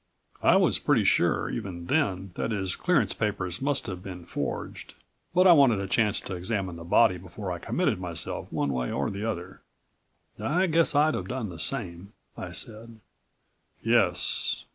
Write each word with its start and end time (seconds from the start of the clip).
I 0.41 0.55
was 0.55 0.79
pretty 0.79 1.03
sure, 1.03 1.47
even 1.51 1.85
then, 1.85 2.31
that 2.33 2.49
his 2.49 2.75
clearance 2.75 3.13
papers 3.13 3.61
must 3.61 3.85
have 3.85 4.01
been 4.01 4.25
forged, 4.25 4.95
but 5.31 5.45
I 5.45 5.51
wanted 5.51 5.79
a 5.79 5.85
chance 5.85 6.19
to 6.21 6.33
examine 6.33 6.75
the 6.75 6.83
body 6.83 7.19
before 7.19 7.51
I 7.51 7.59
committed 7.59 7.99
myself, 8.01 8.51
one 8.51 8.73
way 8.73 8.91
or 8.91 9.11
the 9.11 9.25
other." 9.29 9.61
"I 10.39 10.65
guess 10.65 10.95
I'd 10.95 11.13
have 11.13 11.27
done 11.27 11.49
the 11.49 11.59
same," 11.59 12.13
I 12.35 12.51
said 12.51 12.99
"Yes.... 13.83 14.65